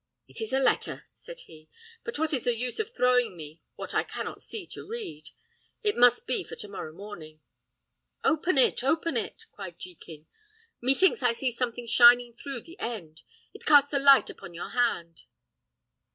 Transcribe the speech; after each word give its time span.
"It 0.27 0.41
is 0.41 0.51
a 0.51 0.59
letter," 0.59 1.05
said 1.13 1.41
he; 1.41 1.69
"but 2.03 2.17
what 2.17 2.33
is 2.33 2.45
the 2.45 2.57
use 2.57 2.79
of 2.79 2.91
throwing 2.91 3.37
me 3.37 3.61
what 3.75 3.93
I 3.93 4.03
cannot 4.03 4.41
see 4.41 4.65
to 4.65 4.83
read? 4.89 5.29
It 5.83 5.95
must 5.95 6.25
be 6.25 6.43
for 6.43 6.55
to 6.55 6.67
morrow 6.67 6.91
morning." 6.91 7.39
"Open 8.23 8.57
it, 8.57 8.83
open 8.83 9.15
it!" 9.15 9.45
cried 9.51 9.77
Jekin; 9.77 10.25
"methinks 10.81 11.21
I 11.21 11.33
see 11.33 11.51
something 11.51 11.85
shining 11.85 12.33
through 12.33 12.61
the 12.61 12.79
end. 12.79 13.21
It 13.53 13.63
casts 13.65 13.93
a 13.93 13.99
light 13.99 14.31
upon 14.31 14.55
your 14.55 14.69
hand." 14.69 15.25